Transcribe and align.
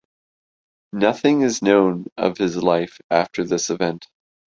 Nothing 0.93 1.41
is 1.41 1.61
known 1.61 2.07
of 2.17 2.39
his 2.39 2.57
life 2.57 2.99
after 3.11 3.43
this 3.43 3.69
event. 3.69 4.07